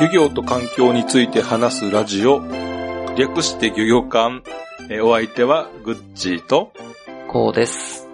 [0.00, 2.40] 漁業と環境について話すラジオ、
[3.16, 4.42] 略して漁業館。
[4.88, 6.72] えーお相手はグッチーと
[7.28, 8.08] こうです。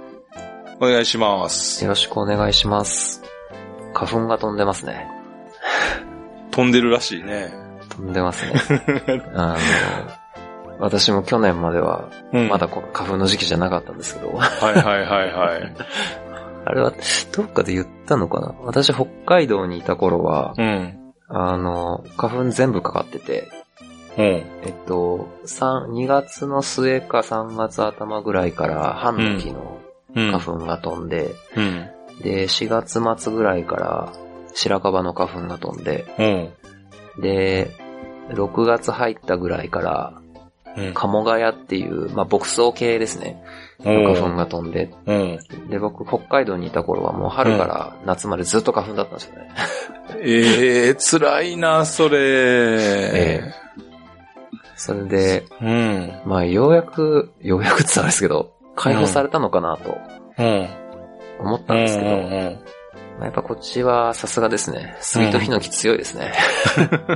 [0.78, 1.82] お願いします。
[1.84, 3.25] よろしくお願いします。
[3.96, 5.08] 花粉が飛んでますね。
[6.50, 7.50] 飛んでるらしいね。
[7.88, 8.52] 飛んでますね。
[9.34, 9.56] あの、
[10.78, 15.74] 私も去年までは、うんまだ花粉の時期じゃなかったんですけど、はいはいはいはい。
[16.66, 16.92] あれは、
[17.32, 18.54] どっかで言ったのかな？
[18.64, 20.98] 私北海道にいた頃は、うん。
[21.28, 23.48] あの、花粉全部かかってて、
[24.18, 24.24] うん。
[24.24, 29.78] えっと、3、2月の末か3月頭ぐらいから半の木の
[30.14, 30.32] うん。
[30.32, 31.88] 花粉が飛んで、うん。
[32.22, 34.12] で、4月末ぐらいから
[34.54, 37.22] 白樺の花粉が飛んで、うん。
[37.22, 37.70] で、
[38.30, 40.12] 6月入ったぐらいから、
[40.76, 40.94] うん。
[40.94, 43.42] 鴨ヶ谷っていう、まあ、牧草系ですね。
[43.82, 45.38] 花粉が飛んで、うん。
[45.70, 49.48] で、僕、北海道にいた頃はもう春から夏までずっと花粉だったんですよね。
[50.20, 52.18] ええー、辛いな、それ。
[52.20, 53.40] え
[54.76, 56.20] それで、うん。
[56.26, 59.98] まあ、ようやく、ようやくって言ったらあれですけど、解放されたのかなと
[60.38, 60.68] うん。
[61.38, 62.58] 思ったんですけど、うんうん
[63.18, 64.94] まあやっぱこっちはさすがですね。
[65.00, 66.34] 杉とヒノキ強いですね。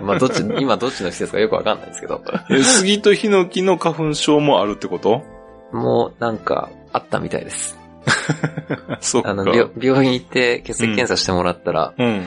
[0.02, 5.22] まあ、どっち、 今どっちの季節かよくわかんないんですけど、え杉とヒノキの花粉症もあるってこと？
[5.72, 7.78] もうなんか、あったみたいです。
[9.00, 9.30] そっか。
[9.30, 12.26] あの、病病院行って血液検査してもらったら、うん。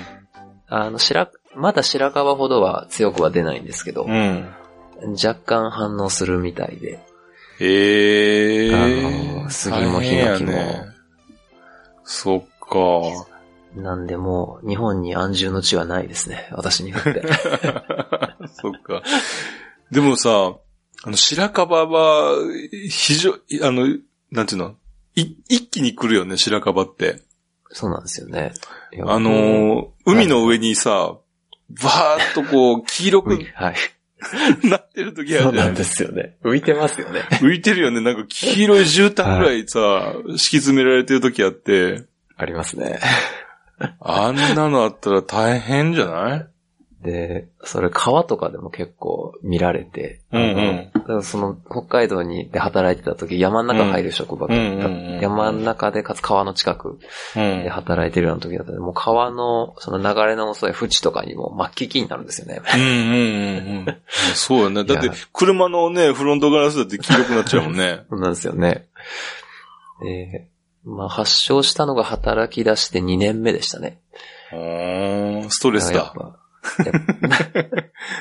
[0.67, 4.49] あの、白、まだ白樺ほどは強くは出ないんですけど、うん。
[5.11, 6.99] 若干反応するみたいで、
[7.59, 9.43] ええあー。
[9.43, 10.53] の杉もヒノキも
[12.05, 13.27] そっか。
[13.75, 17.23] なんでもう日本に安住の地はないですね、私にとって。
[18.53, 19.01] そっか。
[19.91, 20.55] でもさ、
[21.05, 22.35] あの、白樺は、
[22.89, 23.87] 非常、あの、
[24.31, 24.75] なんていうの？
[25.15, 27.21] い一気に来るよね、白樺って。
[27.69, 28.53] そうなんですよね。
[29.05, 31.17] あのー海の上にさ、
[31.69, 33.75] バーっとこう、黄色くはい。
[34.69, 36.37] なってる時あるそうなんですよね。
[36.43, 37.21] 浮いてますよね。
[37.41, 38.01] 浮いてるよね。
[38.01, 42.03] なんか黄色い絨毯ぐらいさ、敷き詰められてる時あって、
[42.37, 42.99] ありますね。
[43.99, 46.47] あんなのあったら大変じゃない？
[47.03, 56.99] で、それ川とかでも結構見られて、うんうんその北海道にで働いてた時山の中入る職場だった、うんうんうんうん山の中でかつ川の近く
[57.35, 57.69] うんで。
[57.69, 62.61] 働いてるような時だったんで、もう川のその流れの遅い淵とかにも末期期になるんですよね。
[62.73, 62.97] うんうんうん
[63.87, 63.97] うん。
[64.33, 64.83] そうよね。
[64.83, 68.03] だって車のね、フロントガラスだって黄色くなっちゃうもんね。
[68.09, 68.85] そうなんですよね。
[70.01, 70.47] で、
[70.85, 73.99] まあ発症したのが働き出して2年目でしたね。
[75.49, 76.13] ストレスだ。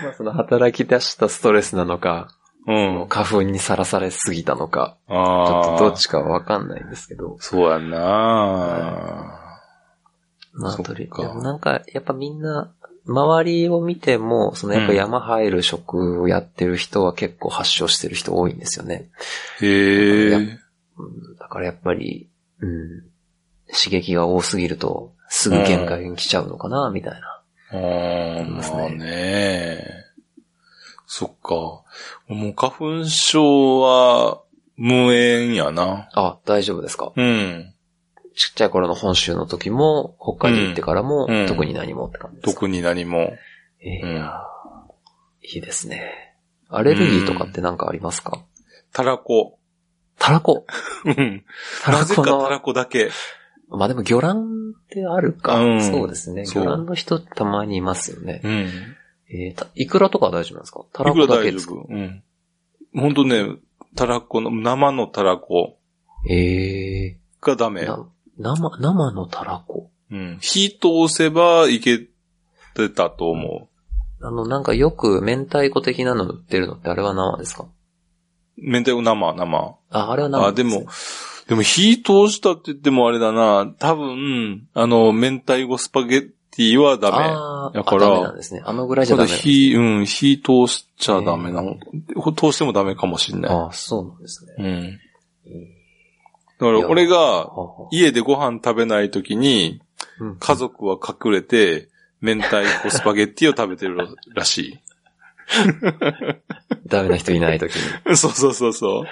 [0.03, 2.29] まあその働き出したストレスなのか、
[2.67, 3.07] うん。
[3.09, 5.75] 花粉にさらされすぎたのか、ちょああ。
[5.75, 7.37] っとどっちかはわかんないんですけど。
[7.41, 7.99] そうやんな
[10.55, 12.73] まあ、そっかとりでもなんか、やっぱみんな、
[13.05, 19.11] 周りを見ても、そのやっぱ山入る職をやってる人は結構発症してる人多いんですよね。
[19.61, 20.35] へえ。
[20.35, 20.59] うん
[21.39, 23.01] だからやっぱり、うん、
[23.67, 27.32] 刺激が多すぎると、すぐ限界に来ちゃうのかな、みたいな。
[27.73, 29.85] ああ、まあね。
[31.07, 31.55] そっか。
[31.55, 31.85] も
[32.29, 34.43] う花粉症は
[34.77, 36.09] 無縁やな。
[36.15, 37.13] あ、大丈夫ですか？
[37.15, 37.75] うん。
[38.35, 43.35] ちっちゃい頃の本州の時も、北海道行ってからも、うん特に何もって感じですか、特に何も。
[43.83, 46.35] いやーいいですね。
[46.71, 48.43] アレルギーとかって何かありますか、
[48.93, 49.59] たらこ。
[50.19, 50.65] タラコ。
[51.05, 51.45] うん。
[51.83, 53.11] タラなぜかたらこだけ。
[53.77, 55.57] まあでも魚卵ってあるか。
[55.61, 56.45] うんそうですね。
[56.47, 58.41] そう魚卵の人たまにいますよね。
[58.45, 58.69] うん。
[59.31, 60.85] えーたイクラとかは大丈夫なんですか？
[60.93, 61.87] タラいくらコだけです丈夫。
[61.89, 62.23] うん。
[62.95, 63.57] ほんとね、
[63.95, 65.79] たらこの、生のたらこ
[66.29, 67.87] えー、がダメ。
[67.87, 68.07] な
[68.39, 69.91] 生、生のタラコ。
[70.11, 70.39] うん。
[70.41, 71.99] 火通せばいけ
[72.75, 73.69] てたと思
[74.21, 77.65] あの、なんかよく明太子的なの売ってるのってあれは生ですか？
[77.65, 77.69] う。
[78.59, 79.77] 明太子生、生。
[79.91, 80.87] あ、あれは生あ、でも、
[81.49, 83.73] でも火通したって言ってもあれだな。
[83.79, 87.79] 多分、あの、明太子スパゲッティはダメ。
[87.79, 88.63] だからあダメなんですね。
[88.65, 91.77] あのぐらいじゃダメね火、うん、火通しちゃダメなの。
[92.37, 93.53] 通してもダメかもしんない。
[93.53, 94.55] ああ、そうなんですね。
[94.59, 95.01] うん。
[95.47, 95.83] え
[96.59, 97.51] だから俺ーが
[97.91, 99.81] 家でご飯食べないときに、
[100.21, 101.89] うん家族は隠れて、
[102.21, 104.81] 明太子スパゲッティを食べてるらし
[106.87, 108.13] ダメな人いない時に。
[108.13, 108.15] い。
[108.17, 109.05] そうそうそうそう。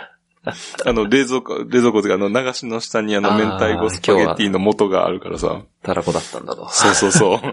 [0.86, 5.60] あの、冷蔵庫、冷蔵庫というか、あの、流しの下にあの、明太子スパゲッティの素があるからさ。
[5.82, 6.66] たらこだったんだと。
[6.70, 7.40] そうそうそう。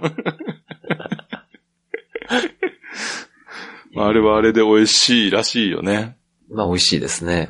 [3.94, 6.18] まああれはあれで美味しいらしいよね。
[6.50, 7.50] まあ美味しいですね。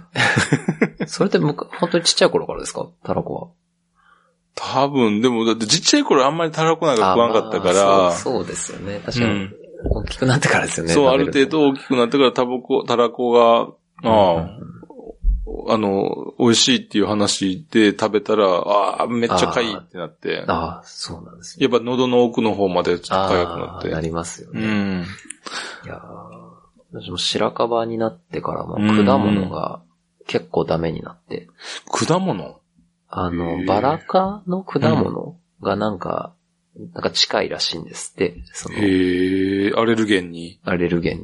[1.08, 2.88] それってむか本当にちっちゃい頃からですか？
[3.04, 3.48] たらこは。
[4.56, 9.02] 多分、でも、だってちっちゃい頃あんまりたらこなんか食わんかったかあまら、あそうですよね。
[9.06, 9.56] 確かに、うん
[9.90, 10.92] 大きくなってからですよね。
[10.94, 13.68] そう、ある程度大きくなってからタバコ、たらこが、
[14.10, 14.50] ああ、
[15.68, 21.64] あの、美味しいっていう話で食べたら、ああ、めっちゃかいってなって、ああ、そうなんですね。
[21.64, 23.90] やっぱ喉の奥の方までちょっと痒くなって。
[23.90, 25.00] なりますようね。
[25.00, 25.06] ん。
[25.86, 29.82] いやー私も白樺になってからもうん果物が
[30.26, 31.48] 結構ダメになって、
[31.86, 32.60] 果物？
[33.10, 36.34] あのバラ科の果物がなんか、
[36.94, 40.60] なんか近いらしいんですって、その、へえ、アレルゲンに？
[40.64, 41.24] アレルゲン。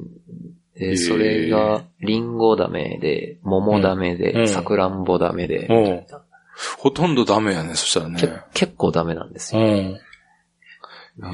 [0.77, 6.21] で、それが、リンゴダメで、桃ダメうんで、さくらんぼダメで、うんみたいな
[6.77, 8.41] ほとんどダメやね、そしたらけね。
[8.53, 9.61] 結構ダメなんですよ。
[9.61, 9.99] うん。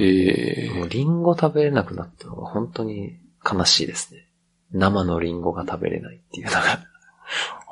[0.01, 0.69] へえ。
[0.79, 4.25] もうリンゴ食べれなくなったのが本当に悲しいですね。
[4.71, 6.59] 生のリンゴが食べれないっていうのが。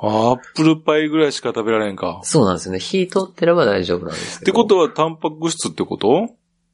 [0.00, 2.20] アップルパイぐらいしか食べられんか。
[2.22, 2.80] そうなんですよね。
[2.80, 4.52] 火通ってれば大丈夫なんですけど。
[4.52, 6.28] ってことは、タンパク質ってこと？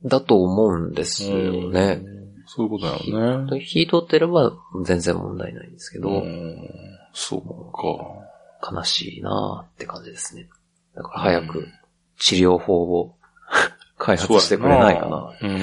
[0.05, 2.03] だと思うんですよね。
[2.55, 3.61] そういうことだよね。
[3.61, 4.53] 火通ってれば
[4.85, 6.71] 全然問題ないんですけど、うん。
[7.13, 8.73] そうか。
[8.73, 10.49] 悲しいなーって感じですね。
[10.95, 11.69] だから早く
[12.19, 13.17] 治療法を
[13.99, 15.33] 開発してくれないかな。
[15.43, 15.61] うん。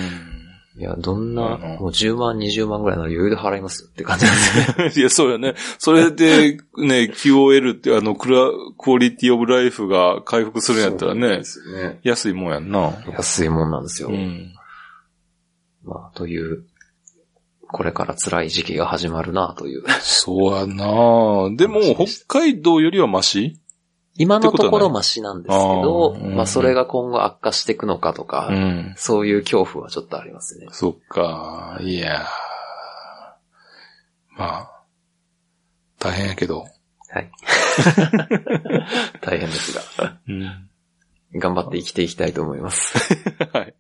[0.78, 4.92] いや、どんな、うんもう10万、20万ぐらいなら余裕で払いますよって感じなんですね。
[5.02, 5.56] いや、そうよね。
[5.80, 12.00] それで、ね、 QOL って、あの、クラ、クオリティオブライフが回復するんやったらね、ね。
[12.04, 12.94] 安いもんやんな。
[13.12, 14.10] 安いもんなんですよ。
[14.10, 14.54] うん。
[15.84, 16.66] まあ、という、
[17.72, 19.84] これから辛い時期が始まるなという。
[20.02, 23.60] そうやなでも、北海道よりはマシ？
[24.18, 28.94] 今のところマシなんですけど、あーうんまあそれが今後悪化していくのかとか、ん。
[28.98, 30.68] そういう恐怖はちょっとありますね。
[30.72, 31.80] そっか。
[31.82, 32.26] いやー
[34.38, 34.84] まあ、
[36.00, 36.66] 大変やけど。
[37.10, 37.32] はい。
[39.22, 40.70] 大変ですが、うん。
[41.40, 42.98] 頑張って生きていきたいと思います。
[43.54, 43.76] はい。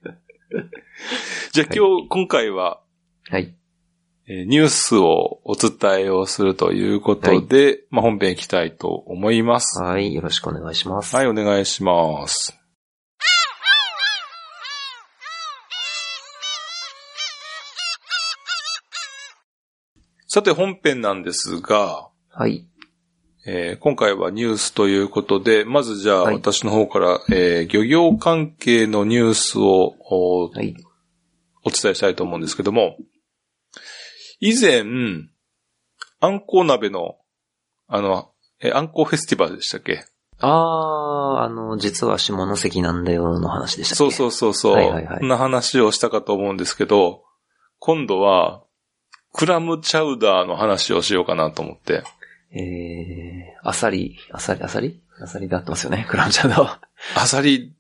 [1.52, 2.82] じゃあ今日、今回は、
[3.30, 3.56] はい。
[4.28, 9.82] えーニュースをお伝えをするということで、まあ本編行きたいと思います。
[9.82, 10.14] はい。
[10.14, 11.16] よろしくお願いします。
[11.16, 12.58] はい、お願いします。
[20.28, 22.66] さて本編なんですが、はい。
[23.46, 30.76] えー今回はニュースということで、まずじゃあはい私の方から、えー漁業関係のニュースをおはい。
[31.64, 32.98] お伝えしたいと思うんですけども、
[34.42, 34.84] 以前、
[36.20, 37.16] あんこう鍋の、
[37.88, 40.04] あの、え、あんこうフェスティバルでしたっけ？
[40.40, 43.96] あー、あの、実は下関なんだよの話でしたっけ？
[43.98, 44.74] そうそうそうそう。
[44.74, 47.24] はいはいはいそんな話をしたかと思うんですけど、
[47.80, 48.64] 今度は、
[49.34, 52.04] クラムチャウダーの話をしようかなと思って。
[52.52, 55.00] えー、アサリ、アサリ、アサリ？
[55.22, 56.82] アサリで合ってますよね、 クラムチャウダーは。
[57.16, 57.74] アサリ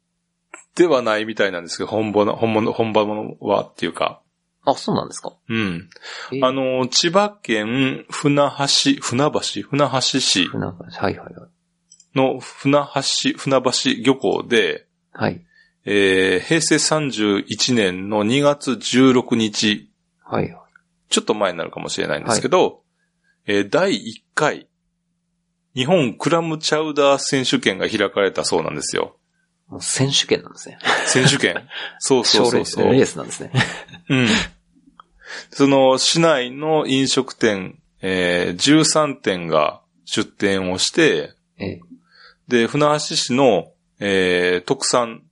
[0.75, 4.21] ではないみたいなんですけど、本物、本物、本場物はっていうか。
[4.63, 5.33] あ、そうなんですか？
[5.49, 5.89] うん。
[6.31, 11.49] えーあの、千葉県船橋、船橋、船橋市なんかはいはいはい。
[12.15, 12.77] の船
[13.33, 15.43] 橋、船橋漁港で、はい。
[15.85, 19.89] えー平成31年の2月16日、
[20.23, 20.61] はいはい。
[21.09, 22.83] ちょっと前になるかもしれないんですけど、
[23.47, 24.67] えー第1回、
[25.75, 29.17] 日本クラムチャウダー選手権が開かれたそうなんですよ。
[29.71, 30.77] もう選手権なんですね。
[31.07, 31.55] 選手権？
[31.99, 32.83] そうそうそうそう。
[32.83, 33.51] 賞レースなんですね。
[34.09, 34.27] うん。
[35.49, 41.79] その市内の飲食店、えー13店が出店をして、え
[42.49, 45.23] で、船橋市の、えー特産、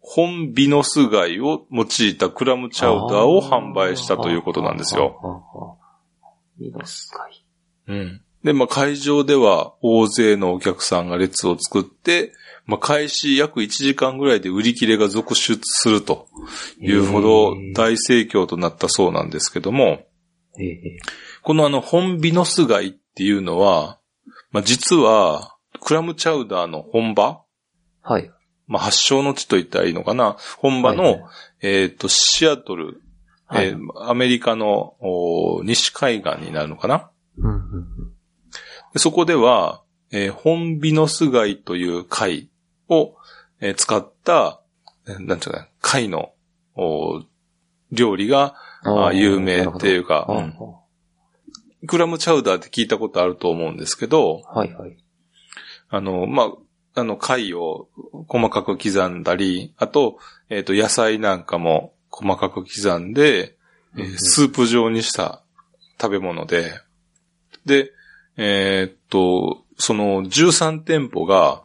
[0.00, 5.18] 本ビノス貝を用いたクラムチャウダーを販売したということなんですよ。
[5.24, 5.78] よ。
[6.58, 7.44] いいですかい。
[7.86, 8.22] うん。
[8.44, 12.32] で、まあ、会場では大勢のお客さんが列を作って、
[12.66, 16.28] まあ、開始約1時間ぐらいで売り切れが続出すると
[16.78, 20.06] いうほど大盛況となったそうなんですけども、
[20.60, 20.98] ええ。
[21.42, 23.98] このあの、本ビノス貝っていうのは、
[24.50, 27.42] まあ、実は、クラムチャウダーの本場
[28.02, 28.30] はい。
[28.66, 31.22] まあ、発祥の地と言ったらいいのかな本場の、はいはい。
[31.62, 33.00] えっ、と、シアトル、
[33.46, 33.68] はい。
[33.68, 38.12] えーアメリカのお西海岸になるのかなうんうんうん。
[38.12, 38.17] で
[38.96, 42.48] そこでは、えー本ビノス貝という貝
[42.88, 43.14] を、
[43.60, 44.60] えー使った、
[45.06, 46.32] えーなんていうかな、貝の
[46.74, 47.22] お
[47.92, 48.54] 料理が
[49.12, 51.86] 有名っていうか、うん。
[51.86, 54.96] クラムチャウダーって聞いたことあると思うんですけど、はいはい。
[55.90, 56.44] あの、ま
[56.94, 57.88] あ、あの、貝を
[58.26, 60.18] 細かく刻んだり、あと、
[60.50, 63.56] えっ、と、野菜なんかも細かく刻んで、
[63.96, 65.42] えースープ状にした
[66.00, 66.72] 食べ物で、
[67.64, 67.92] で、
[68.38, 71.62] えーっと、その13店舗が、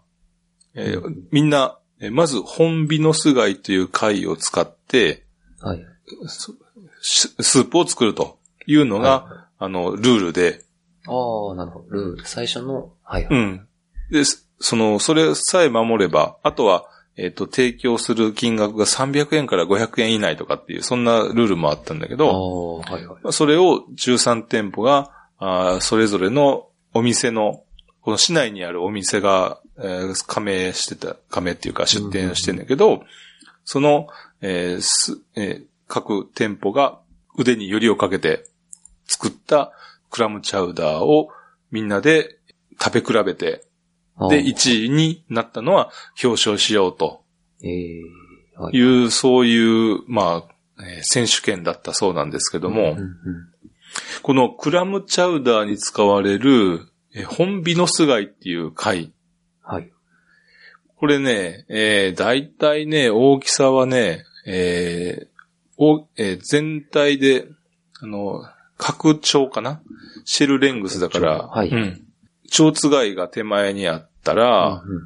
[0.76, 5.24] えーみんな、えーまず、本ビノス貝という貝を使って、
[5.62, 5.86] はい。
[7.02, 10.64] しスープを作るというのが、はあの、ルールで、
[11.08, 11.86] ああ、なるほど。
[11.90, 12.26] ルール。
[12.26, 13.26] 最初の、はい。
[13.26, 13.34] はい。
[13.34, 13.68] うん。
[14.12, 16.86] で、そその、それさえ守れば、あとは、
[17.18, 23.24] えっ、と、提供する金額が300円から500円以内とかっていう、そんなルールもあったんだけあど、あ、はいはい。
[23.24, 25.12] まあそれを13店舗が、
[25.44, 27.64] あーそれぞれのお店の、
[28.02, 33.04] この市内にあるお店が、えー加盟してた、加盟っていうか出店してんだけど、
[33.66, 34.08] その、
[34.42, 37.00] えーすえー各店舗が
[37.38, 38.46] 腕によりをかけて
[39.06, 39.74] 作った
[40.10, 41.30] クラムチャウダーを
[41.72, 42.38] みんなで
[42.82, 43.66] 食べ比べて、
[44.30, 45.92] で、1位になったのは
[46.24, 47.24] 表彰しようと。
[47.62, 48.02] ええ
[48.56, 48.78] はい。
[48.78, 49.06] い。
[49.06, 53.53] う、そういう、まあ、えー選手権だったそうなんですけども、うんうん
[54.24, 59.12] このクラムチャウダーに使われる、えー本ビノス貝っていう貝。
[59.62, 59.92] はい。
[60.96, 65.28] これね、えー、大体ね、大きさはね、えー
[65.78, 67.48] おえー全体で、
[68.00, 68.46] あの、
[68.78, 69.82] 拡張かな？
[70.24, 72.08] シェルレングスだから、はいうん。
[72.50, 75.04] 蝶つ貝が手前にあったら、うんうん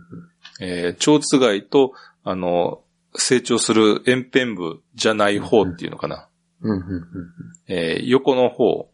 [0.61, 1.93] えー、蝶つ貝と、
[2.23, 2.83] あの、
[3.15, 6.29] 成長する円辺部じゃない方っていうのかな。
[6.61, 7.03] うんうんうんうん。
[7.67, 8.91] えー横の方。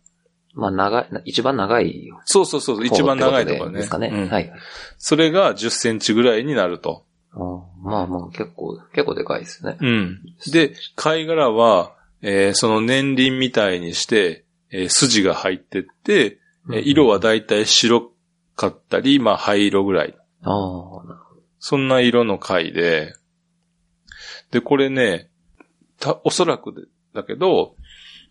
[0.53, 3.77] まあ、長い、一番長いそうそうそう、一番長いところね。
[3.77, 4.09] ですかね。
[4.13, 4.51] うんはい。
[4.97, 7.05] それが10センチぐらいになると。
[7.33, 9.77] あーまあまあ、結構、結構でかいですね。
[9.81, 10.21] うん。
[10.51, 16.39] で、貝殻は、えーその年輪みたいにして、えー筋が入ってって、
[16.71, 18.11] えー色はだいたい白
[18.55, 20.15] かったり、まあ灰色ぐらい。
[20.43, 23.15] ああ、なるほそんな色の貝で、
[24.51, 25.29] で、これね、
[25.99, 26.81] た、おそらくで
[27.15, 27.75] だけど、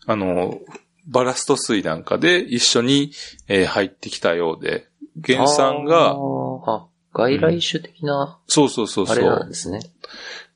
[0.06, 0.58] あの、
[1.06, 3.12] バラスト水なんかで一緒に、
[3.48, 5.34] えー入ってきたようで、ど。
[5.34, 9.48] 原産あが、外来種的な、そうそうそうそあれなんう。
[9.48, 9.80] ですね。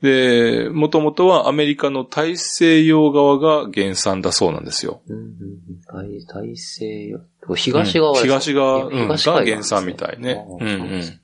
[0.02, 5.00] で、もともとはアメリカの大西洋側が原産だそうなんですよ。
[5.08, 6.16] うんうんうん。
[6.20, 7.20] 大、大西洋。
[7.54, 10.44] 東側うん東側、うん、が原産みたいね。
[10.60, 11.20] うんうん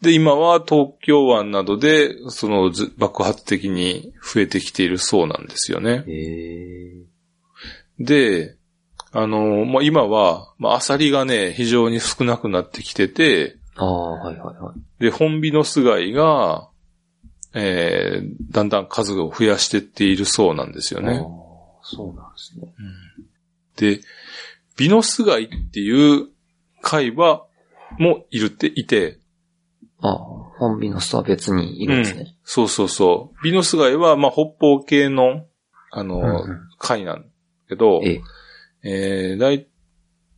[0.00, 6.04] で今は東京湾などで、そのず爆発的に増えてきているそうなんですよね。
[6.06, 7.09] へえ。
[8.00, 8.56] で、
[9.12, 15.02] あの、まあ、今は、まあ、アサリがね、非常に少なくなってきてて、ああ、はいはいはい。
[15.02, 16.68] で、本ビノス貝が、
[17.52, 21.18] えー、だんだん数を増やしていっているそうなんですよああね。
[21.82, 22.72] そうなんですね。
[23.76, 24.00] で、
[24.76, 26.28] ビノス貝っていう
[26.80, 27.44] 貝は、
[27.98, 29.18] もいるっていて、
[30.00, 30.16] ああ、
[30.58, 32.36] 本ビノスとは別にいるんですね。
[32.44, 33.42] そうそうそう。
[33.42, 35.44] ビノス貝は、まあ、北方系の、
[35.90, 37.28] あの、うんうん貝なんだ
[37.70, 38.20] けど、え
[38.82, 39.30] え。
[39.30, 39.66] えーだい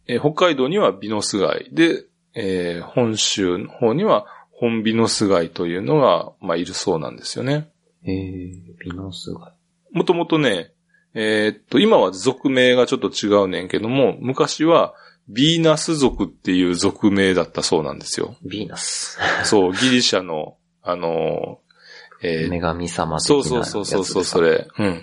[0.07, 7.69] えー北海道にはビノス貝で、えー本州の方には本ビノス貝というのが、まあ、いるそうなんですよね。
[8.07, 9.53] ええ、ビノス貝。
[9.93, 10.73] もともとね、
[11.15, 14.95] えーっと、今は属名がちょっと違うねんけども、昔は
[15.29, 18.37] ビーナス族っていう属名だったそうなんですよ。
[18.45, 19.19] ビーナス。
[19.45, 24.69] そう、ギリシャの、あのーえー女神様的なそうそうそうそうそう、それ。
[24.79, 24.87] うん。
[24.87, 24.99] え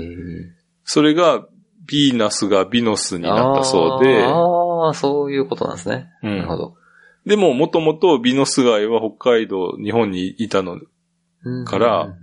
[0.00, 0.52] え
[0.84, 1.46] それが、
[1.86, 6.10] ビーナスがビノスになったそうで、ああ、そういうことなんですね。
[6.22, 6.74] うんなるほど。
[7.26, 10.78] でも、もともとビノス貝は北海道、日本にいたの、
[11.44, 12.14] うんから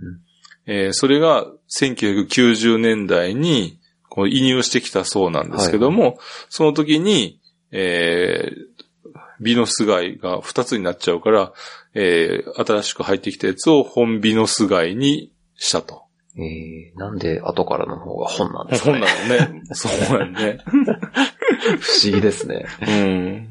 [0.92, 3.78] それが1990年代に
[4.08, 7.40] こう移入してきたそうなんですけども、その時に、
[7.70, 8.72] えー
[9.40, 11.52] ビノス貝が2つになっちゃうから、
[11.94, 16.04] えー新しく入ってきたやつを本ビノス貝にしたと。
[16.38, 19.06] ええなんで後からの方が本なんですか本ね。
[19.28, 19.62] なのね。
[19.74, 20.58] そうやね。
[20.64, 22.64] 不思議ですね。
[22.86, 23.50] うん。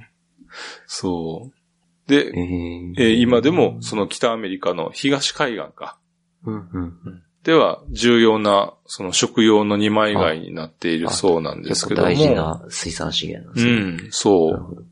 [0.87, 2.09] そう。
[2.09, 5.97] で、えええー今でもその北アメリカの東海岸か。
[6.45, 7.23] うんうんうん。
[7.43, 12.07] では重要なその食用の二枚貝になっているそうなんです結けども。
[12.09, 14.07] 構大事な水産資源なんですうね。
[14.07, 14.85] ん、そう。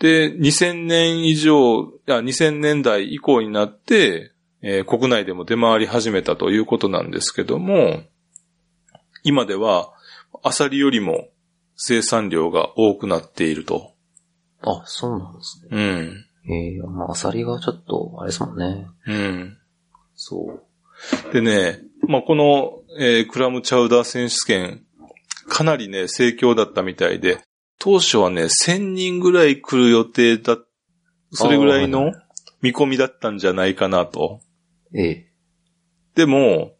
[0.00, 4.31] で、2000年以上、いや、2000年代以降になって、
[4.62, 8.02] えー国内でも出回り始めたということなんですけども、
[9.24, 9.92] 今では、
[10.42, 11.28] アサリよりも
[11.76, 13.92] 生産量が多くなっていると。
[14.62, 15.68] あ、そうなんですね。
[15.70, 16.26] うん。
[16.52, 18.86] ええまあ、アサリがちょっと、あれですもんね。
[19.06, 19.58] うん。
[20.14, 20.60] そ
[21.30, 21.32] う。
[21.32, 24.84] でね、まあ、この、えークラムチャウダー選手権、
[25.48, 27.40] かなりね、盛況だったみたいで、
[27.78, 30.56] 当初はね、1000人ぐらい来る予定だ、
[31.32, 32.12] それぐらいあの
[32.60, 34.40] 見込みだったんじゃないかなと。
[34.94, 35.26] ええ。
[36.14, 36.72] でも、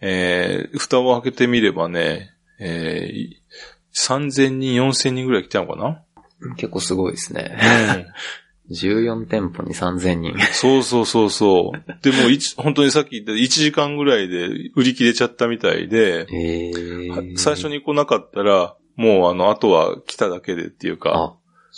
[0.00, 3.38] えー、蓋を開けてみればね、えー、
[3.94, 6.04] 3000人、4000人ぐらい来たのかな？
[6.56, 7.58] 結構すごいですね。
[7.60, 8.06] うん。
[8.70, 10.34] 14店舗に3000人。
[10.52, 12.02] そうそうそうそう。
[12.02, 12.28] でも、
[12.62, 17.36] 本当にさっき言った1時間ぐらいで売り切れちゃったみたいで、ええ。
[17.36, 17.68] 最初。
[17.70, 21.36] に来なかったら、もうあの、あとは来ただけでっていうか、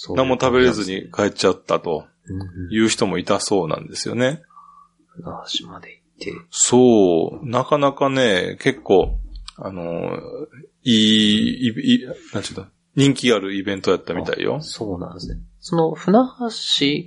[0.09, 0.17] う。
[0.17, 2.07] 何も食べれずに帰っちゃったと。
[2.71, 4.43] いう人もいたそうなんですよね。
[5.11, 5.25] 船
[5.61, 6.33] 橋まで行って。
[6.51, 9.19] そう、なかなかね、結構、
[9.57, 10.19] あの、
[10.83, 14.61] いい、いい、なんちゅうの、人気あるイベントやったみたいよ。
[14.63, 15.41] そうなんですね。
[15.61, 16.19] その、船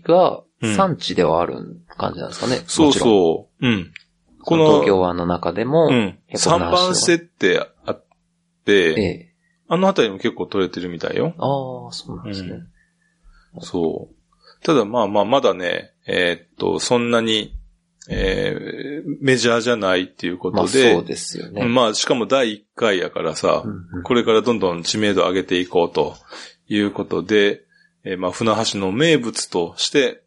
[0.03, 1.55] 橋が産地ではある
[1.98, 2.63] 感じなんですかね？
[2.67, 2.93] そうう。
[2.93, 3.67] そう。
[3.67, 3.91] うん。
[4.39, 5.93] ここのの、東京湾の中でも、うん。
[5.93, 8.05] 3結構船橋番設定あっ
[8.65, 9.33] て、ええ。
[9.67, 11.33] あの辺りも結構取れてるみたいよ。
[11.38, 12.60] ああ、そうなんですね。
[13.62, 14.63] そう。
[14.65, 17.55] ただまあまあ、まだね、えーっと、そんなに、
[18.10, 21.65] えーメジャーじゃないっていうこまあとで、そうですよね。
[21.65, 26.15] まあ、しかも第1回やからさ、うんうんこれからどんどん知名度上げていこうと
[26.67, 27.63] いうことで、
[28.03, 30.24] えーまあ、船橋の名物として、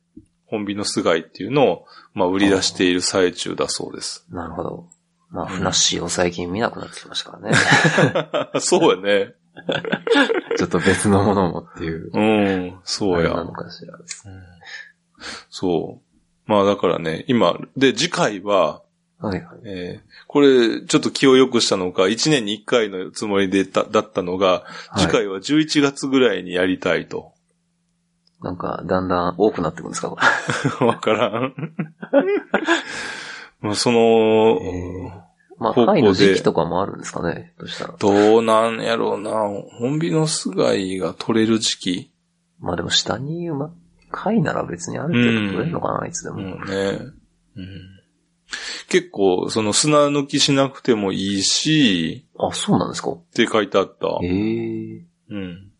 [0.47, 4.26] 本美の菅井っていうのを、まあ、売り出している最中だそうです。
[4.30, 4.88] なるほど。
[5.30, 8.61] まあ、ふなっしーを最近見なくなってきましたからね。
[8.61, 9.35] そうやね。
[10.56, 12.11] ちょっと別のものもっていう。
[12.12, 13.45] うん、そうやな。
[13.45, 13.99] のかしら。
[15.50, 16.06] そう。
[16.47, 18.83] まあ、だからね、今、で、次回は、
[19.19, 19.61] はいはい。
[19.65, 24.65] えーこれ、ちょっと気を良くしたのか、1年に1回のつもりでただったのが、
[24.97, 27.33] 次回は11月ぐらいにやりたいと。
[28.43, 30.19] なんか、だんだん多くなってくるんですか、こ
[30.81, 30.87] れ。
[30.87, 31.55] わからん。
[33.62, 34.61] まあその、
[35.59, 37.95] まあ、会の時期とかもあるんですかね、としたら。
[37.99, 39.31] どうなんやろうな。
[39.79, 42.11] 本美の菅井が取れる時期？
[42.61, 43.73] まあでも下に、ま、
[44.17, 46.39] 会なら別にある程度取れるのかな、いつでも。
[46.39, 46.99] うんね。
[47.57, 47.97] うん
[48.89, 54.07] 結構、その砂抜きしなくてもいいし、あ、そうなんですかって書いてあった。
[54.23, 55.71] ええうん。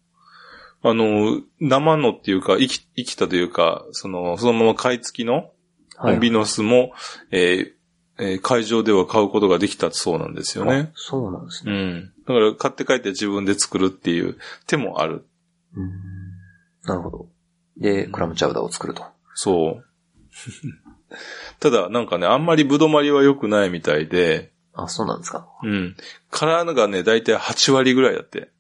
[0.83, 5.51] あの、生のっていうか、生き、生きたというか、その、そのまま買い付きの、
[5.97, 6.19] はい。
[6.19, 6.93] ビノスも、
[7.31, 7.73] えー
[8.19, 10.93] えー会場では買うことができたそうなんですよねあ。
[10.95, 11.73] そうなんですね。
[11.73, 12.13] うん。
[12.27, 15.27] だから買って帰って自分で作るっていう手もある。
[15.77, 15.91] うん
[16.85, 17.29] なるほど。
[17.77, 19.05] で、クラムチャウダーを作ると。
[19.35, 19.85] そう。
[21.61, 25.49] ただ、なんかね、あんまりぶどまりは良くないみたいで、あ、そうなんですか。
[25.63, 25.97] うん。
[26.31, 28.51] 殻がね、だいたい8割ぐらいだって。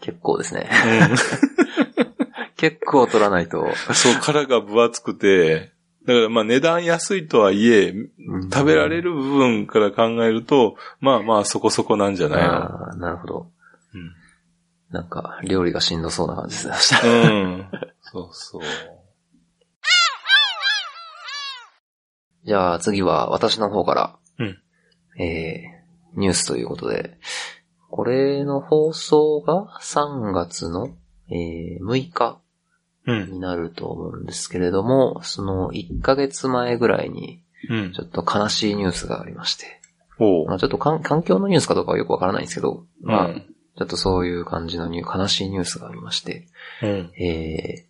[0.00, 0.68] 結構ですね。
[0.70, 1.16] うん。
[2.56, 3.66] 結構取らないと。
[3.94, 5.72] そう、殻が分厚くて、
[6.06, 12.52] だからまあ値段安いとはいえ、うん食べられる部分から考えると、まあまあそこそこなんじゃないの。
[12.52, 13.50] ああ、なるほど。
[13.94, 14.12] うん
[14.90, 17.06] なんか、料理がしんどそうな感じでした。
[17.06, 17.66] うん。
[18.02, 18.62] そうそう。
[22.44, 27.18] じゃあ次は私の方から、うんえー、ニュースということで、
[27.90, 30.88] これの放送が3月の、
[31.28, 32.40] えー、6日
[33.06, 33.32] うん。
[33.32, 38.04] になると思うんですけれども、その1ヶ月前ぐらいにうんちょ。
[38.04, 39.80] っと悲しいニュースがありまして、
[40.18, 46.46] おうまあ、ちょっとかん環境のニュースかどうかはよくわからないんですけど、まあ、うんちょっとそういう感じのニュー悲しいニュースがありまして、
[46.82, 47.12] うん。
[47.18, 47.86] え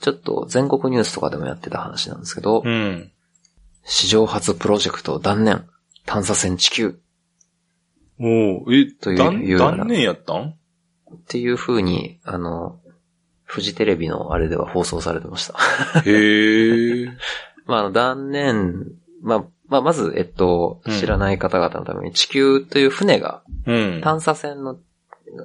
[0.00, 3.10] ー、ちょっと全国ニュースとかでもやってた話なんですけど、うん。
[3.84, 5.66] 史上初プロジェクト断念。
[6.06, 6.98] 探査船地球
[8.18, 10.54] おうえ、という断念やったん？
[11.14, 12.78] っていう風に、あの、
[13.44, 15.54] フジテレビのあれでは放送されてました。
[16.04, 17.08] へえ。
[17.66, 18.86] まあ、断念、
[19.22, 24.00] まあ、まあ、まず、えっとうん、知らない方々のために地球という船が、うん。
[24.02, 24.76] 探査船の、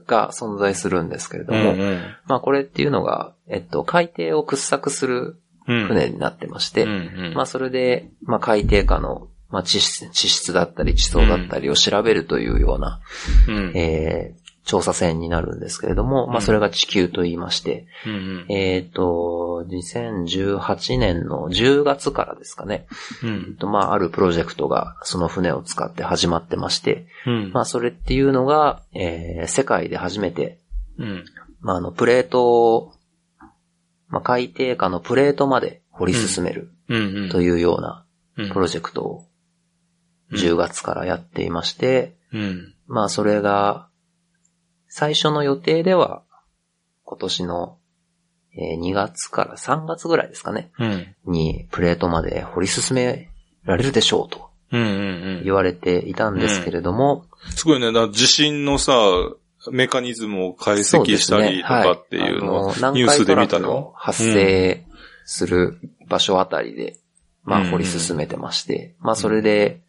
[0.08, 5.88] が存在するんですけれどうんも、うんまあ、これっていうのが、えっと、海底を掘削するうん。
[5.88, 13.00] 船になってまして、うんうんまあ、それで、まあ、海底下の、まあ、地質、地質だったり地層だったりを調べるというような、
[13.48, 18.46] うんえー調査船になるんですけれども、まあ、それが地球と言いまして、うんうん。
[18.50, 22.88] えっ、と、2018年の10月からですかね、
[23.24, 23.56] うん。
[23.58, 27.52] とまあ、あるプロジェクトがその船を使って始まってまして、うん。
[27.54, 30.60] まあ、それっていうのが、えー世界で初めて、
[30.98, 31.26] うん。
[31.62, 32.94] まあ、あの、プレートを、
[34.10, 38.04] まあ、海底下のプレートまで掘り進めるというような
[38.38, 38.50] うん。
[38.50, 39.26] プロジェクトを
[40.32, 40.40] うん。
[40.40, 42.74] 10月からやっていまして、うん。
[42.88, 43.90] まあそれが、
[44.98, 46.24] 最初の予定では、
[47.04, 47.78] 今年の
[48.58, 51.16] えー2月から3月ぐらいですかね、うん。
[51.26, 53.30] にプレートまで掘り進め
[53.66, 54.52] られるでしょうと。
[54.72, 54.86] うんう
[55.42, 57.26] ん言われていたんですけれども、
[57.58, 57.92] すごいね。
[58.14, 58.94] 地震のさ、
[59.70, 63.92] メカニズムを解析したりとかっていうのをニュースで見たの？
[63.98, 64.86] 発生
[65.26, 65.78] する
[66.08, 66.96] 場所あたりで、
[67.44, 69.82] まあ掘り進めてまして、まあそれで、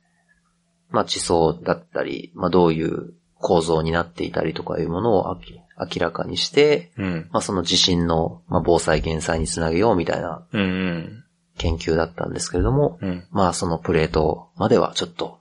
[0.90, 5.40] まあ地層だったり、まあどういう構造になっていたりとかいうものを明
[5.78, 7.28] 明らかにして、うん。
[7.30, 11.24] まあその地震の、まあ、防災減災につなげようみたいなうんうん。
[11.58, 13.26] 研究だったんですけれども、うん。
[13.30, 15.38] まあそのプレートまではちょっと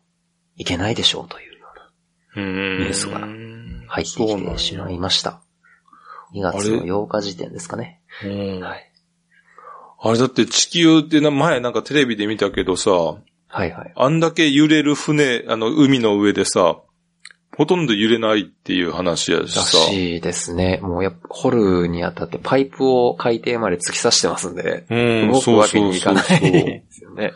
[0.58, 1.66] いけないでしょうというよ
[2.36, 2.80] うなうん。
[2.80, 3.20] ニュースが
[3.88, 5.42] 入ってきてしまいました。
[6.34, 8.02] 2月の8日時点ですかね。
[8.24, 8.92] うんはい。
[10.02, 13.94] あれだって地球ってな、前なんかテレビで見たけどさ、はいはい。
[13.96, 16.82] あんだけ揺れる船、あの、海の上でさ、
[17.58, 19.78] ほとんど揺れないっていう話やしらさ。
[19.78, 20.80] しいですね。
[20.82, 24.96] もうやっぱ掘るにあたってパイプを海底まで突き刺してますんで、う
[25.28, 27.34] ん、動くわけにいかないそうそうそうですよね。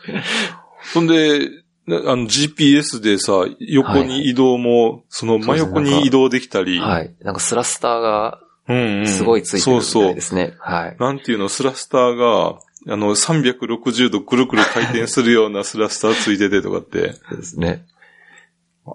[0.94, 1.50] そんで、
[1.88, 7.16] なあの GPS でさ、横に移動も、その真横に移動できたり、はい。
[7.22, 10.22] なんかスラスターがうんうん、すごいついてるみたそうそういで。
[10.22, 10.54] すね。
[10.60, 10.96] はい。
[11.00, 17.14] なんていうの、スラスターが、あの、360度くるくる回転するようなスラスターついててとかって。
[17.14, 17.86] そうですね。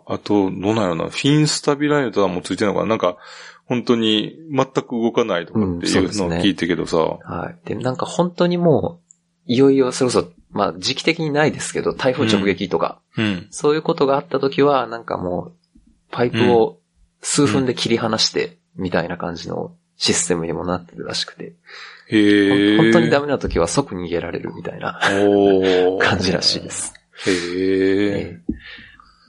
[0.06, 3.16] あと、どうなんやろな、フィンスタビライザーもついてるのかななんか、
[3.66, 6.98] 本当に全く動かないとかってうんいうのを聞いたけどさ。
[6.98, 7.68] はい。
[7.68, 13.46] で、なんか本当にもう、いよいよそろそろ、まあ時期的にないですけど、台風直撃とか、うん。
[13.50, 15.52] そういうことがあった時は、なんかもう、
[16.10, 16.78] パイプを
[17.22, 21.54] 数分で切り離して、みたいな感じのシステムにもなってるらしくて、
[22.08, 22.76] へえ。
[22.76, 25.00] 本当にダメな時は即逃げられるみたいな
[26.00, 26.70] 感じらしいで。
[26.70, 26.92] す。
[27.26, 28.40] へえ。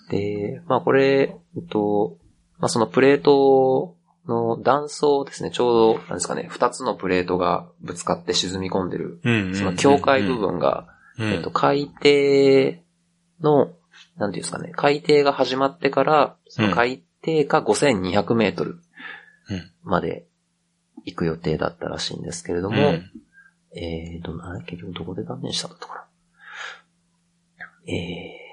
[0.10, 2.18] で、まあこれ、えっと、
[2.60, 3.96] まあそのプレート
[4.28, 9.56] の断層ですね、ちょうど、なんですかね、二つのプレートがぶつかって沈み込んでる、うん。
[9.56, 10.88] その境界部分が、
[11.18, 12.84] うん、えっと、海底
[13.41, 13.74] の、
[14.18, 18.80] なんていうんですかね、海底が始まってから、その海底か5200メートル
[19.50, 19.72] うん。
[19.84, 20.26] まで
[21.06, 22.94] 行く予定だったらしいんですけれどうん、も、
[23.76, 26.02] えーと、あれ結局どこで断念したんだったかな。
[27.88, 28.45] えー、す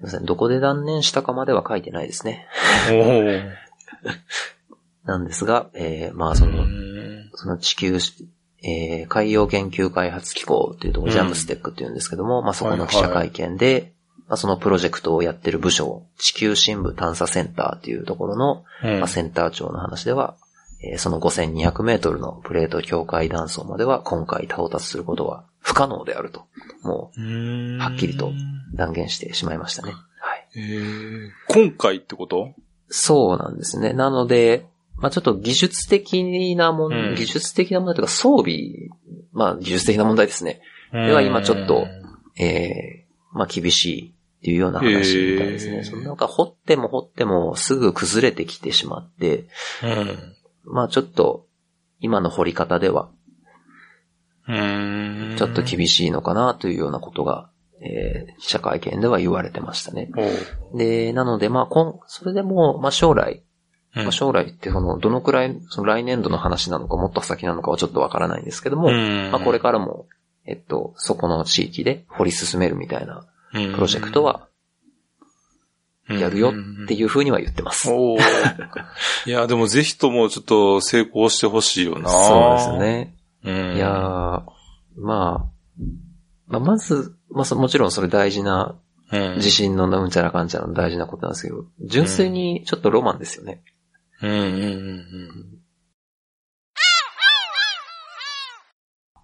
[0.00, 2.46] いません、どこで断念したかまでは書いてないですね。
[5.04, 7.30] なんですが、えー、まあその、うん。
[7.34, 7.98] その地球、
[8.62, 11.18] えー、海洋研究開発機構っていうところ、うん。
[11.18, 13.92] ジャムステックっていうんですけども、まあそこの記者会見で、
[14.28, 18.98] まあそのプロジェクトをやってる部署、地球深部探査センターっていうところの、うん。
[19.00, 20.36] まあ、センター長の話では、
[20.82, 26.46] えーその5200メートルのプレート境界断層までは今回到達することは不可能であると、
[26.82, 28.32] もうんはっきりとう
[28.74, 29.92] 断言してしまいましたね。
[29.92, 29.98] は
[30.36, 30.42] い。
[31.48, 32.54] 今回ってこと？
[32.88, 33.92] そうなんですね。
[33.92, 38.58] なので、まあちょっと技術的なもん、うん技術的な問題というか装備、
[39.32, 40.60] まあ技術的な問題ですね。
[40.92, 41.86] では今ちょっと
[42.36, 45.84] ええまあ厳しいっていうような話みたいですね。
[45.84, 49.46] そのなんか掘っても掘ってもすぐ崩れてきてしまって、
[49.84, 50.34] うん。
[50.64, 51.46] まあちょっと
[52.00, 53.12] 今の掘り方ではうん。
[55.36, 60.10] ちょっと厳しいのかなというようなことが、えー、記者会見では言われてましたね。
[60.74, 63.42] で、なのでまあ今、それでも、まあ将来、
[63.96, 70.06] うんまあ、将来ってその、どのくらい、その来年度の話なのかもっと先なのかはちょっとわからないんですけども、うんまあこれからも、
[70.46, 74.48] えっと、そこの地域で掘り進めるみたいなプロジェクトは
[76.08, 77.90] やるよっていうふうには言ってます。
[79.26, 82.78] いや、でもぜひともちょっと成功してほしいよな そうです。
[82.78, 83.14] ね。
[83.44, 83.76] うん。
[83.76, 84.44] いやー、ま
[84.96, 85.50] あ、
[86.46, 88.76] まあ、まず、まあそ、もちろんそれ大事な、
[89.12, 89.40] うん。
[89.40, 93.62] 地震のうんちゃらかんちゃらの大事なことなんですけど、純粋にちょっとロマンですよね。
[94.22, 95.60] うんうんうんうん。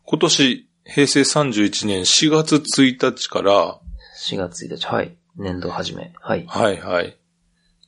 [0.05, 3.81] 今年、平成31年4月1日から、
[4.18, 5.16] 4月1日、はい。
[5.37, 6.12] 年度始め。
[6.20, 6.46] はい。
[6.46, 7.16] はいはい。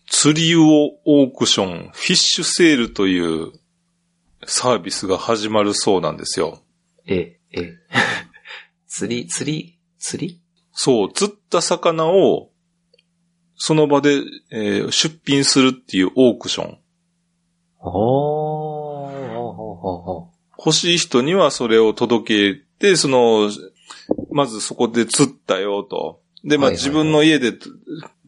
[0.06, 0.64] 釣り魚
[1.04, 3.52] オークション、フィッシュセールという
[4.50, 6.62] サービスが始まるそうなんですよ。
[7.06, 7.74] え、え。
[8.88, 10.40] 釣り、釣り、釣り？
[10.72, 12.50] そう、釣った魚を、
[13.56, 16.78] その場で、えー出品するっていうオークション。
[17.80, 23.50] おー、ほうほうほうほ欲しい人にはそれを届けて、その、
[24.30, 26.20] まずそこで釣ったよと。
[26.44, 27.52] で、まあはいはいはい自分の家で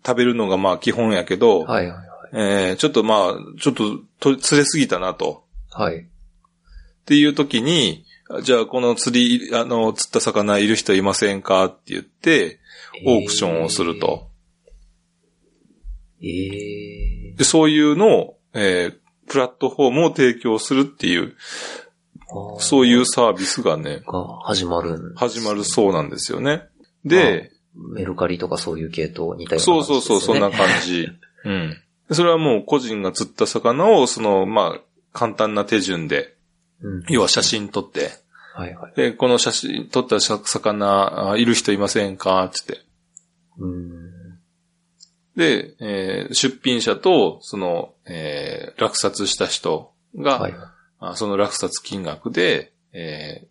[0.04, 5.44] 食べるのがまあ基本やけど、うはいはいえーちょっとまあ、ちょっとと釣れすぎたなと。
[5.70, 5.94] はい。
[5.94, 6.04] はい。
[6.04, 6.06] っ
[7.06, 8.04] ていう時に、
[8.42, 11.64] じゃあこの釣り、あの、釣った魚いる人いませんか？
[11.64, 12.60] って言って、
[13.06, 14.28] オークションをすると。
[16.22, 17.32] えー。
[17.32, 26.64] えで、そういうのを、えープラットフォームを提供するっていう、ー、そういうサービスがね、が始まるんです始まるそうなんですよね。
[27.04, 27.52] で、
[27.94, 29.84] メルカリとかそういう系統似たようなそう。
[29.84, 31.06] そうそう、そんな感じ。
[31.44, 31.76] うん。
[32.10, 34.80] それはもう個人が釣った魚を、その、まあ、
[35.12, 36.36] 簡単な手順で、
[36.82, 37.04] うん。
[37.08, 38.10] 要は写真撮って、
[38.54, 38.92] はいはい。
[38.96, 42.48] で、この写真、撮ったさ魚、あいる人いませんか？
[42.52, 42.78] つって。
[43.58, 44.10] うん。
[45.36, 50.54] で、えー出品者と、その、えー落札した人が、はい。
[50.98, 53.46] あその落札金額で、え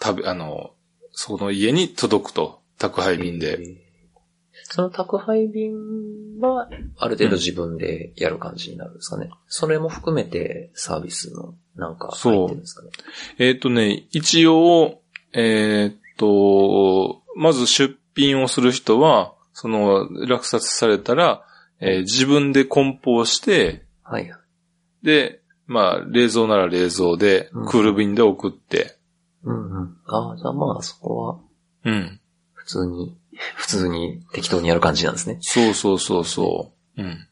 [0.00, 0.72] ー食べ、あの、
[1.12, 3.58] その家に届くと、宅配便で。
[4.70, 5.74] えーその宅配便
[6.40, 9.30] は、ある程度自分でやる感じになるんですかね。
[9.48, 12.90] それも含めてサービスのなんか入ってるんですかね。
[13.38, 15.00] えっ、とね、一応、
[15.32, 21.44] えっ、と、まず出品をする人は、その、落札されたら、
[21.80, 24.30] えー自分で梱包して、はい。
[25.02, 28.98] で、まあ、冷蔵なら冷蔵でうん、クール便で送って、
[29.44, 29.96] うんうん。
[30.06, 31.38] ああ、じゃあまあそこは
[31.84, 32.20] うん。
[32.54, 33.16] 普通に、
[33.56, 35.38] 普通に適当にやる感じなんですね。
[35.40, 37.02] そうそうそうそう。
[37.02, 37.26] うん。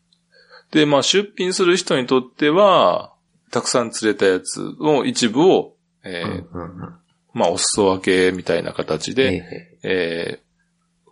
[0.71, 3.15] で、まあ、出品する人にとっては、
[3.51, 6.95] たくさん釣れたやつの一部を、えーうんうんうん。
[7.35, 10.49] まあ、お裾分けみたいな形で、ええー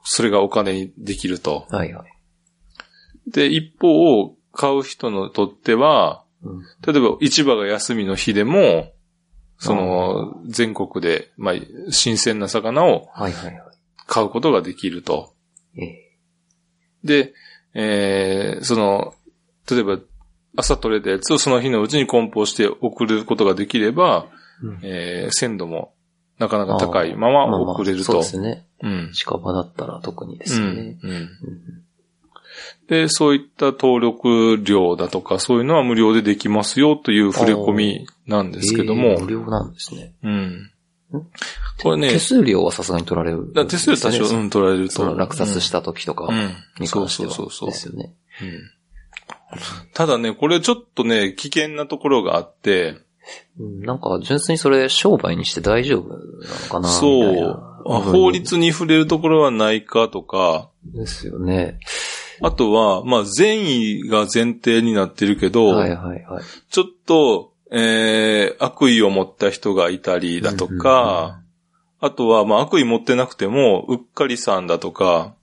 [0.09, 1.66] それがお金にできると。
[1.72, 3.31] えはいはい。
[3.31, 8.92] で、一方、買う人のとっては、うん例えば市場が休みの日でも、
[9.59, 11.55] その、全国で、まあ、
[11.90, 13.62] 新鮮な魚をはいはいはい。
[14.07, 15.33] 買うことができると。
[15.77, 16.03] ええ
[17.05, 17.35] で、
[17.75, 19.14] えーその、
[19.71, 19.99] 例えば、
[20.57, 24.27] 朝取れたやつをその日のうちに梱包して送ることができれば、
[24.62, 25.92] うんえー鮮度も
[26.38, 28.23] なかなか高いまままあまあ送れるとそうで。
[28.25, 28.66] すね。
[28.83, 29.11] うん。
[29.12, 30.99] 近場だったら特にですよね。
[31.03, 31.29] うんうんうん
[32.88, 40.14] で、そういった登録料だとか、そういうのは無料でできますよという触れ込みなんですけどもええ、無料なんですね。
[40.23, 40.71] うん。
[41.83, 43.53] これね手、数料はさすがに取られる。
[43.53, 45.14] だ手数料多少、うん、取られると。
[45.14, 46.55] 落札した時とかうん。
[46.81, 47.71] にそう関してはそうそうそう。
[47.71, 48.14] ですよね。
[48.42, 48.77] うん
[49.95, 52.99] ただね、これちょっとね、危険なところがあって、
[53.59, 61.79] うんなんか純粋にそれ商売にして大丈夫なのかなそう、あ法律に触れるところはないかとか、ですよね。
[62.42, 66.45] あとは、まあ、善意が前提になってるけど、はいはいはい。
[66.71, 71.40] ちょっと、えー、悪意を持った人がいたりだとか、
[72.00, 75.35] あとは、まあ、悪意持ってなくても、うっかりさんだとか、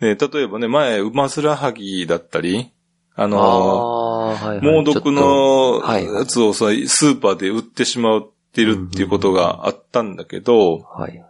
[0.00, 2.72] ね、例えばね、前、馬面はぎだったり、
[3.14, 3.30] あうん。
[3.30, 11.24] の、はいはい猛毒のはいはいやつをさ、スーパーで売ってしまってるっていうことがあったんだけど、はい。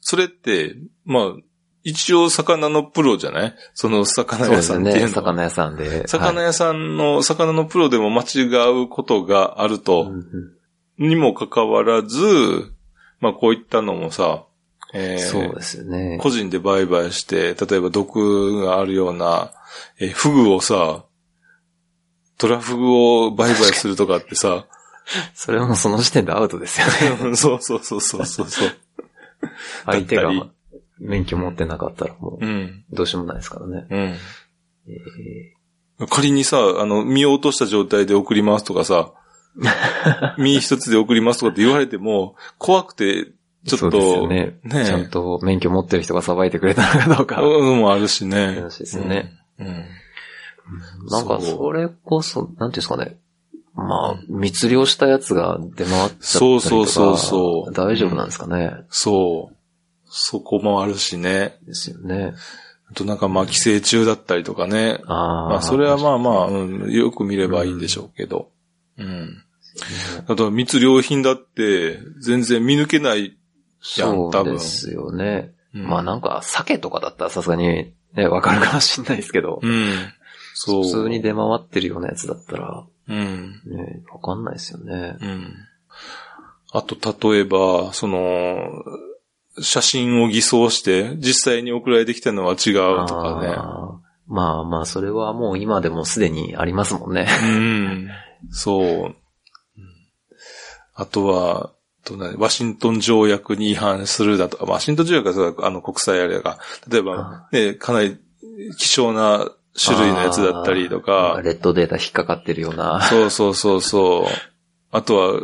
[0.00, 1.32] それって、まあ、
[1.88, 3.54] 一応魚のプロじゃない？
[3.74, 4.60] その魚屋。
[4.62, 5.08] さんっていうのは。
[5.10, 6.08] 魚屋さんで。
[6.08, 8.46] 魚屋さんの、魚のプロでも間違
[8.82, 10.12] うことがあるはいと
[10.98, 12.72] にもかかわらず、
[13.20, 14.44] まあこういったのもさ、
[14.94, 16.18] えーそうですよね。
[16.20, 19.52] 個人で売買して、例えば毒があるような、
[20.00, 21.04] えーフグをさ、
[22.38, 22.94] トラフグ
[23.26, 24.66] を売買するとかってさ、
[25.34, 26.86] それはもうその時点でアウトですよ
[27.28, 27.36] ね。
[27.36, 28.72] そ うそうそうそうそうそう。
[29.84, 30.30] 相手が
[30.98, 33.86] 免許持ってなかったらもうどうしようもないですからね。
[33.90, 33.98] うん。
[34.88, 35.56] え
[36.10, 39.12] 仮にさ、あの、身を落とした状態で送りますとかさ、
[40.38, 43.32] 身一つで送りますとかって言われても、怖くて、
[43.66, 47.42] ちょっそうですねねちゃんと免許持ってる人がさばいてくれたのかどうか。
[47.42, 48.54] うん、もあるしね。
[48.54, 49.32] 話ですよね。
[49.58, 49.66] うん。
[49.66, 49.84] うん。
[51.08, 53.16] なんかそれこそ、なんていうんですかね。
[53.74, 56.20] まあ、密漁したやつが出回っちゃったりとか。
[56.20, 58.72] そうそうそうそう大丈夫なんですかね。
[58.88, 59.55] そう。
[59.55, 59.55] そ
[60.42, 61.58] こもあるしね。
[61.66, 62.34] ですよね。
[62.90, 65.00] あとなんかまあ寄生虫だったりとかね。
[65.06, 65.48] ああ。
[65.48, 68.50] まあそれはまあまあ、うん、よく見ればいいんでしょうけど。
[68.98, 69.42] うん。
[70.26, 73.36] あと密漁品だって全然見抜けない。
[73.98, 75.52] やんそ多分うですよね。
[75.74, 79.90] うんまあなんか、鮭とかだったらさすがにね、わかるかもしれないですけど、うん。
[80.54, 80.82] そう。
[80.84, 83.60] 普通に出回ってるようなやつだったら、うん。
[83.66, 85.16] ね、わかんないですよね。
[85.20, 85.54] うん。
[86.72, 88.18] あと、例えば、その、
[89.60, 92.74] 写真を偽装して、実際に送られてきたのは違う
[93.06, 93.48] とかね。
[93.48, 97.28] あーまあまあ、それはもう今でもすでにありますもんね。
[97.44, 98.08] うん。
[98.50, 98.84] そう。
[98.84, 99.16] うん
[100.96, 101.72] あとは、
[102.04, 108.18] とねワシントン条約に違反するだとか、ワシントン条約はあの国際あれが、例えば、ね、かなり
[108.78, 113.02] 希少な種類のやつだったりとあかー、レッドデータ引っかかってるような。
[113.02, 114.24] そうそうそうそう。
[114.90, 115.40] あとは、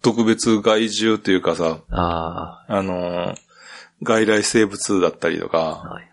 [0.00, 3.34] 特別害獣というかさ、ああの、
[4.02, 6.04] 外来生物だったりとあ、か、はい。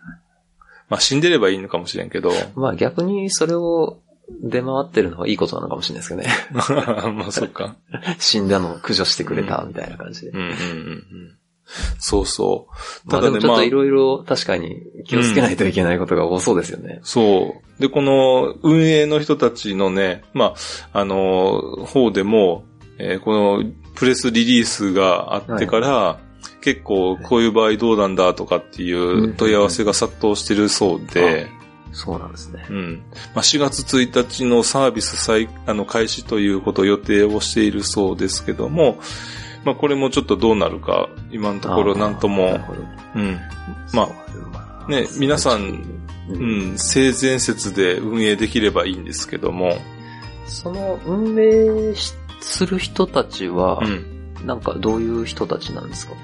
[0.88, 3.98] まあ死んでればいいのかもしれんけど、まあ逆にそれを
[4.42, 7.12] 出回ってるのはいいことなのかもしれないですけどね。
[7.12, 7.76] まあそっか。
[8.18, 10.30] 死んだのを駆除してくれたみたいな感じで。
[10.30, 11.04] うんうんうんうん。
[11.98, 12.68] そうそ
[13.06, 13.10] う。
[13.10, 17.00] まあでもちょっといろいろ確かに気をつけないといけないことが多そうですよね。
[17.02, 17.80] そう。
[17.80, 20.54] で、この運営の人たちのね、ま
[20.92, 22.64] あ、あの、方でも、
[22.98, 26.18] えーこのプレスリリースがあってから、
[26.64, 31.50] 結構こういう場合どうなんだとかっていう問い合わせが殺到してるそうで、
[31.92, 32.66] そうなんですね。
[32.70, 33.02] うん。
[33.34, 38.98] まあ、4月1日のサービス再、あの、開始ということを予定をしているそうですけども、
[39.64, 42.58] まあ、これもちょっとどうなるか、今のところなんとも。
[43.14, 43.38] うん。
[43.92, 44.08] ま
[44.86, 45.82] あね皆さん、
[46.28, 46.32] う
[46.72, 49.76] ん、性善説で運営できればいいんですけども、
[50.46, 54.46] その運営しする人たちは、うん。
[54.46, 56.14] なんかどういう人たちなんですか？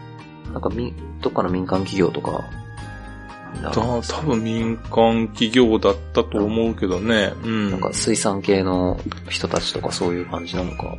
[0.52, 2.44] なんかみ、どっかの民間企業とか、
[3.62, 7.32] なた多分民間企業だったと思うけどね。
[7.42, 7.70] うん。
[7.70, 10.96] なんか水産系の人たちとかそういう感じなのか。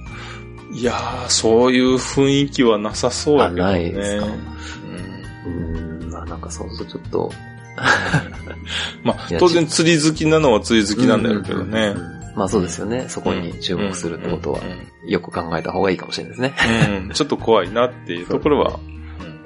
[0.73, 3.63] いやー、そういう雰囲気はなさそうやけどね。
[3.63, 7.31] あないですかうんうーん、まあなんかそうするとちょっと、
[9.03, 11.95] まあ当然釣り好きなのは釣り好きなんだけどね。
[12.35, 13.05] まあそうですよね。
[13.09, 14.59] そこに注目するってことは
[15.05, 16.53] よく考えた方がいいかもしれないですね。
[17.01, 18.79] うんちょっと怖いなっていうところは。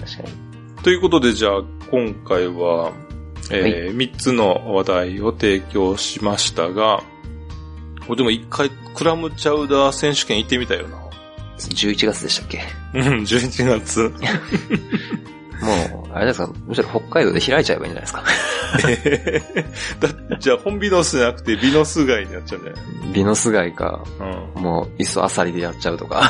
[0.06, 0.84] うん確かに。
[0.84, 2.92] ということで、じゃあ、今回は、
[3.52, 7.04] えー、3つの話題を提供しましたが、
[8.08, 10.98] これでも一回、クラムチャウダー選手権行ってみたよな。
[11.58, 12.62] 11月でしたっけ？
[12.94, 14.14] うん、11月。
[15.62, 18.14] もう、あれですか、むしろ北海道で開いちゃえばいいんじゃないです
[20.00, 20.08] か？
[20.32, 22.76] だじゃあ、本ビノスじゃなくて、ビノス街になっちゃうんだよ。
[23.14, 24.04] ビノス街か、
[24.56, 24.62] うん。
[24.62, 26.30] もう、いっそアサリでやっちゃうとか。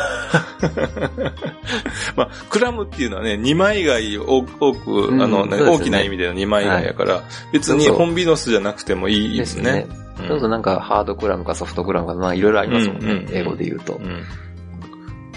[2.16, 9.88] まあ、クラムっていうのはね、二枚貝を多く、うんあの、ね大きな意味での二枚貝やから、別にそうそう本ビノスじゃなくてもいいですね。
[9.90, 13.06] うんそうそうなんかハードクラムかソフトクラムか、まあいろいろありますもんね。
[13.06, 13.96] うんうん英語で言うと。
[13.96, 14.24] うん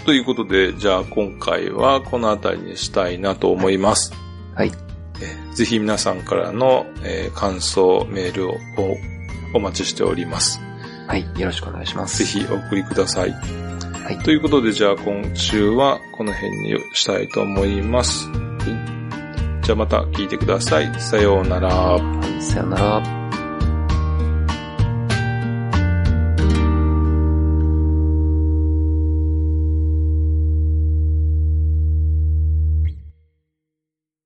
[0.05, 4.13] ということで、じゃあ今回はこの辺りにしたいなと思います。
[4.55, 4.71] はい。
[5.21, 8.57] えーぜひ皆さんからの、えー感想、メールを
[9.53, 10.61] おお待ちしております。
[11.07, 11.21] はい。
[11.39, 12.19] よろしくお願いします。
[12.19, 13.31] ぜひお送りください。
[13.31, 14.17] はい。
[14.19, 18.29] ということで、じゃあ今週はこの辺にしたいと思います。
[19.63, 20.99] じゃあまた聞いてください。
[20.99, 21.67] さようなら。
[21.69, 23.18] はいさよなら。